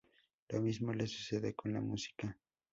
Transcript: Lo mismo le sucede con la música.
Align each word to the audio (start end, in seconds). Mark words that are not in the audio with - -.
Lo 0.49 0.59
mismo 0.61 0.93
le 0.95 1.05
sucede 1.05 1.53
con 1.53 1.73
la 1.73 1.79
música. 1.79 2.35